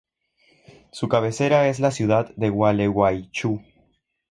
Su 0.91 1.07
cabecera 1.07 1.67
es 1.69 1.79
la 1.79 1.91
ciudad 1.91 2.31
de 2.35 2.49
Gualeguaychú. 2.49 3.61